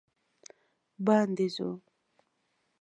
باندې 1.05 1.45
ځو 1.55 1.69